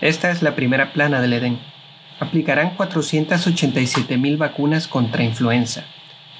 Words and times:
Esta 0.00 0.30
es 0.30 0.42
la 0.42 0.54
primera 0.54 0.92
plana 0.92 1.22
del 1.22 1.32
Edén. 1.32 1.58
Aplicarán 2.20 2.76
487 2.76 4.18
mil 4.18 4.36
vacunas 4.36 4.88
contra 4.88 5.24
influenza. 5.24 5.84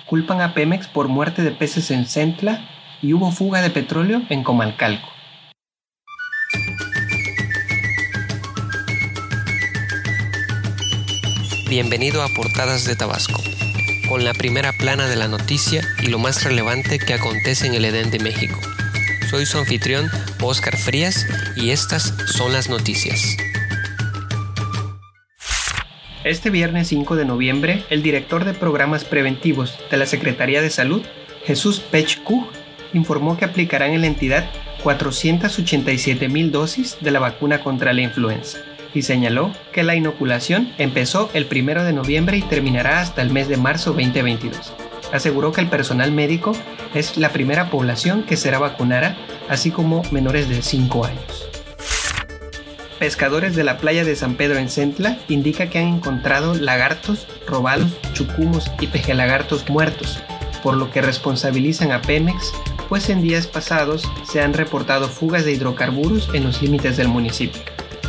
Culpan 0.04 0.42
a 0.42 0.52
Pemex 0.52 0.88
por 0.88 1.08
muerte 1.08 1.42
de 1.42 1.52
peces 1.52 1.90
en 1.90 2.04
Centla 2.04 2.68
y 3.00 3.14
hubo 3.14 3.32
fuga 3.32 3.62
de 3.62 3.70
petróleo 3.70 4.20
en 4.28 4.42
Comalcalco. 4.44 5.08
Bienvenido 11.70 12.22
a 12.22 12.28
Portadas 12.28 12.84
de 12.84 12.94
Tabasco, 12.94 13.42
con 14.06 14.22
la 14.24 14.34
primera 14.34 14.72
plana 14.72 15.08
de 15.08 15.16
la 15.16 15.28
noticia 15.28 15.82
y 16.02 16.08
lo 16.08 16.18
más 16.18 16.44
relevante 16.44 16.98
que 16.98 17.14
acontece 17.14 17.66
en 17.66 17.74
el 17.74 17.86
Edén 17.86 18.10
de 18.10 18.18
México. 18.18 18.60
Soy 19.28 19.44
su 19.44 19.58
anfitrión, 19.58 20.08
Oscar 20.40 20.76
Frías, 20.76 21.26
y 21.56 21.70
estas 21.70 22.14
son 22.26 22.52
las 22.52 22.68
noticias. 22.68 23.36
Este 26.22 26.50
viernes 26.50 26.88
5 26.88 27.16
de 27.16 27.24
noviembre, 27.24 27.84
el 27.90 28.02
director 28.02 28.44
de 28.44 28.54
programas 28.54 29.04
preventivos 29.04 29.78
de 29.90 29.96
la 29.96 30.06
Secretaría 30.06 30.62
de 30.62 30.70
Salud, 30.70 31.02
Jesús 31.44 31.80
Pechkuch, 31.80 32.46
informó 32.92 33.36
que 33.36 33.44
aplicarán 33.44 33.92
en 33.92 34.02
la 34.02 34.06
entidad 34.06 34.48
487 34.84 36.28
mil 36.28 36.52
dosis 36.52 36.96
de 37.00 37.10
la 37.10 37.18
vacuna 37.18 37.60
contra 37.60 37.92
la 37.92 38.02
influenza 38.02 38.58
y 38.94 39.02
señaló 39.02 39.52
que 39.72 39.82
la 39.82 39.94
inoculación 39.94 40.72
empezó 40.78 41.30
el 41.34 41.46
1 41.50 41.84
de 41.84 41.92
noviembre 41.92 42.38
y 42.38 42.42
terminará 42.42 43.00
hasta 43.00 43.22
el 43.22 43.30
mes 43.30 43.48
de 43.48 43.56
marzo 43.56 43.90
2022. 43.90 44.72
Aseguró 45.12 45.52
que 45.52 45.60
el 45.60 45.68
personal 45.68 46.12
médico 46.12 46.52
es 46.98 47.18
la 47.18 47.30
primera 47.30 47.70
población 47.70 48.22
que 48.22 48.36
será 48.36 48.58
vacunada, 48.58 49.16
así 49.48 49.70
como 49.70 50.02
menores 50.10 50.48
de 50.48 50.62
5 50.62 51.04
años. 51.04 51.48
Pescadores 52.98 53.54
de 53.54 53.64
la 53.64 53.76
playa 53.76 54.04
de 54.04 54.16
San 54.16 54.36
Pedro 54.36 54.58
en 54.58 54.70
Centla 54.70 55.18
indica 55.28 55.68
que 55.68 55.78
han 55.78 55.88
encontrado 55.88 56.54
lagartos, 56.54 57.28
robalos, 57.46 57.92
chucumos 58.14 58.70
y 58.80 58.86
pejelagartos 58.86 59.68
muertos, 59.68 60.22
por 60.62 60.76
lo 60.76 60.90
que 60.90 61.02
responsabilizan 61.02 61.92
a 61.92 62.00
Pemex, 62.00 62.52
pues 62.88 63.10
en 63.10 63.20
días 63.20 63.46
pasados 63.46 64.10
se 64.24 64.40
han 64.40 64.54
reportado 64.54 65.08
fugas 65.08 65.44
de 65.44 65.52
hidrocarburos 65.52 66.30
en 66.32 66.44
los 66.44 66.62
límites 66.62 66.96
del 66.96 67.08
municipio. 67.08 67.60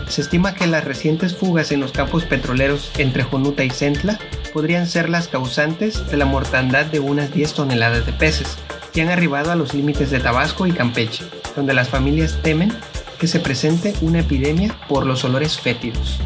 Se 0.07 0.21
estima 0.21 0.53
que 0.53 0.67
las 0.67 0.85
recientes 0.85 1.35
fugas 1.35 1.73
en 1.73 1.81
los 1.81 1.91
campos 1.91 2.23
petroleros 2.23 2.91
entre 2.97 3.23
Jonuta 3.23 3.65
y 3.65 3.69
Centla 3.69 4.17
podrían 4.53 4.87
ser 4.87 5.09
las 5.09 5.27
causantes 5.27 6.09
de 6.09 6.15
la 6.15 6.25
mortandad 6.25 6.85
de 6.85 7.01
unas 7.01 7.33
10 7.33 7.53
toneladas 7.53 8.05
de 8.05 8.13
peces, 8.13 8.57
han 9.01 9.09
arribado 9.09 9.51
a 9.51 9.55
los 9.55 9.73
límites 9.73 10.11
de 10.11 10.19
Tabasco 10.19 10.65
y 10.67 10.71
Campeche, 10.71 11.25
donde 11.55 11.73
las 11.73 11.89
familias 11.89 12.39
temen 12.41 12.71
que 13.19 13.27
se 13.27 13.39
presente 13.39 13.93
una 14.01 14.19
epidemia 14.19 14.75
por 14.87 15.05
los 15.05 15.23
olores 15.23 15.59
fétidos. 15.59 16.19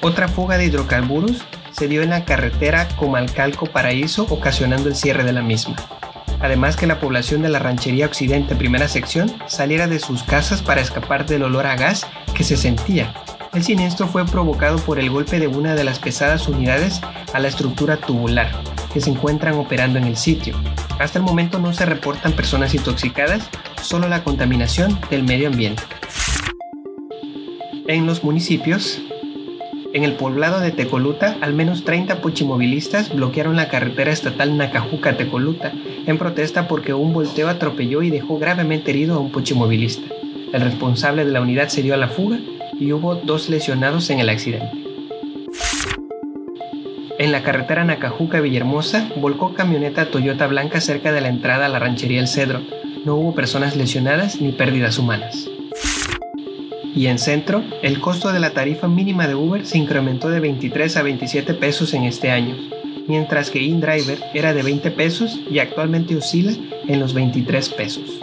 Otra 0.00 0.28
fuga 0.28 0.56
de 0.56 0.66
hidrocarburos 0.66 1.44
se 1.72 1.88
dio 1.88 2.02
en 2.02 2.10
la 2.10 2.24
carretera 2.24 2.88
Comalcalco 2.96 3.66
Paraíso 3.66 4.26
ocasionando 4.30 4.88
el 4.88 4.96
cierre 4.96 5.24
de 5.24 5.32
la 5.32 5.42
misma. 5.42 5.76
Además 6.40 6.76
que 6.76 6.86
la 6.86 7.00
población 7.00 7.42
de 7.42 7.50
la 7.50 7.58
ranchería 7.58 8.06
Occidente 8.06 8.56
primera 8.56 8.88
sección 8.88 9.30
saliera 9.46 9.86
de 9.86 9.98
sus 9.98 10.22
casas 10.22 10.62
para 10.62 10.80
escapar 10.80 11.26
del 11.26 11.42
olor 11.42 11.66
a 11.66 11.76
gas 11.76 12.06
que 12.34 12.44
se 12.44 12.56
sentía. 12.56 13.12
El 13.52 13.62
siniestro 13.62 14.06
fue 14.06 14.24
provocado 14.24 14.78
por 14.78 14.98
el 14.98 15.10
golpe 15.10 15.38
de 15.38 15.48
una 15.48 15.74
de 15.74 15.84
las 15.84 15.98
pesadas 15.98 16.48
unidades 16.48 17.00
a 17.34 17.40
la 17.40 17.48
estructura 17.48 17.96
tubular 17.98 18.50
que 18.92 19.00
se 19.00 19.10
encuentran 19.10 19.54
operando 19.54 19.98
en 19.98 20.04
el 20.04 20.16
sitio. 20.16 20.54
Hasta 21.00 21.18
el 21.18 21.24
momento 21.24 21.58
no 21.58 21.72
se 21.72 21.86
reportan 21.86 22.34
personas 22.34 22.74
intoxicadas, 22.74 23.48
solo 23.80 24.06
la 24.06 24.22
contaminación 24.22 24.98
del 25.08 25.22
medio 25.22 25.48
ambiente. 25.48 25.82
En 27.88 28.04
los 28.04 28.22
municipios, 28.22 29.00
en 29.94 30.04
el 30.04 30.12
poblado 30.12 30.60
de 30.60 30.72
Tecoluta, 30.72 31.38
al 31.40 31.54
menos 31.54 31.84
30 31.84 32.20
pochimovilistas 32.20 33.14
bloquearon 33.14 33.56
la 33.56 33.68
carretera 33.68 34.12
estatal 34.12 34.58
Nacajuca-Tecoluta 34.58 35.72
en 36.06 36.18
protesta 36.18 36.68
porque 36.68 36.92
un 36.92 37.14
volteo 37.14 37.48
atropelló 37.48 38.02
y 38.02 38.10
dejó 38.10 38.38
gravemente 38.38 38.90
herido 38.90 39.14
a 39.14 39.20
un 39.20 39.32
pochimovilista. 39.32 40.06
El 40.52 40.60
responsable 40.60 41.24
de 41.24 41.32
la 41.32 41.40
unidad 41.40 41.68
se 41.68 41.82
dio 41.82 41.94
a 41.94 41.96
la 41.96 42.08
fuga 42.08 42.38
y 42.78 42.92
hubo 42.92 43.14
dos 43.14 43.48
lesionados 43.48 44.10
en 44.10 44.20
el 44.20 44.28
accidente. 44.28 44.79
En 47.20 47.32
la 47.32 47.42
carretera 47.42 47.84
Nacajuca-Villahermosa, 47.84 49.10
volcó 49.16 49.52
camioneta 49.52 50.10
Toyota 50.10 50.46
blanca 50.46 50.80
cerca 50.80 51.12
de 51.12 51.20
la 51.20 51.28
entrada 51.28 51.66
a 51.66 51.68
la 51.68 51.78
ranchería 51.78 52.18
El 52.18 52.28
Cedro. 52.28 52.62
No 53.04 53.14
hubo 53.16 53.34
personas 53.34 53.76
lesionadas 53.76 54.40
ni 54.40 54.52
pérdidas 54.52 54.98
humanas. 54.98 55.46
Y 56.94 57.08
en 57.08 57.18
centro, 57.18 57.62
el 57.82 58.00
costo 58.00 58.32
de 58.32 58.40
la 58.40 58.54
tarifa 58.54 58.88
mínima 58.88 59.28
de 59.28 59.34
Uber 59.34 59.66
se 59.66 59.76
incrementó 59.76 60.30
de 60.30 60.40
23 60.40 60.96
a 60.96 61.02
27 61.02 61.52
pesos 61.52 61.92
en 61.92 62.04
este 62.04 62.30
año, 62.30 62.56
mientras 63.06 63.50
que 63.50 63.60
InDriver 63.60 64.18
era 64.32 64.54
de 64.54 64.62
20 64.62 64.90
pesos 64.90 65.42
y 65.50 65.58
actualmente 65.58 66.16
oscila 66.16 66.52
en 66.88 67.00
los 67.00 67.12
23 67.12 67.68
pesos. 67.68 68.18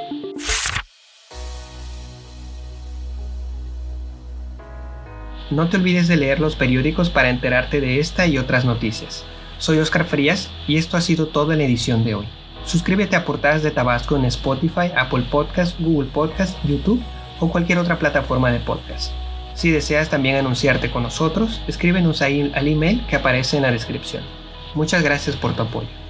No 5.49 5.69
te 5.69 5.77
olvides 5.77 6.09
de 6.09 6.17
leer 6.17 6.41
los 6.41 6.57
periódicos 6.57 7.09
para 7.09 7.29
enterarte 7.29 7.79
de 7.79 7.99
esta 7.99 8.27
y 8.27 8.37
otras 8.37 8.65
noticias. 8.65 9.23
Soy 9.59 9.79
Oscar 9.79 10.03
Frías 10.03 10.49
y 10.67 10.75
esto 10.75 10.97
ha 10.97 11.01
sido 11.01 11.27
todo 11.27 11.53
en 11.53 11.59
la 11.59 11.63
edición 11.63 12.03
de 12.03 12.15
hoy. 12.15 12.27
Suscríbete 12.65 13.15
a 13.15 13.23
Portadas 13.23 13.63
de 13.63 13.71
Tabasco 13.71 14.17
en 14.17 14.25
Spotify, 14.25 14.91
Apple 14.97 15.23
Podcast, 15.31 15.79
Google 15.79 16.09
Podcast, 16.09 16.57
YouTube 16.65 17.01
o 17.39 17.49
cualquier 17.49 17.77
otra 17.77 17.97
plataforma 17.97 18.51
de 18.51 18.59
podcast. 18.59 19.13
Si 19.53 19.71
deseas 19.71 20.09
también 20.09 20.35
anunciarte 20.35 20.91
con 20.91 21.03
nosotros, 21.03 21.61
escríbenos 21.67 22.21
ahí 22.21 22.51
al 22.53 22.67
email 22.67 23.05
que 23.07 23.15
aparece 23.15 23.55
en 23.55 23.63
la 23.63 23.71
descripción. 23.71 24.23
Muchas 24.75 25.01
gracias 25.01 25.37
por 25.37 25.55
tu 25.55 25.63
apoyo. 25.63 26.06